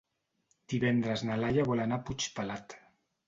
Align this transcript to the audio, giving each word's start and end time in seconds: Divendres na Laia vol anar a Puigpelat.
Divendres 0.73 1.23
na 1.29 1.37
Laia 1.43 1.67
vol 1.69 1.83
anar 1.85 2.01
a 2.01 2.05
Puigpelat. 2.09 2.77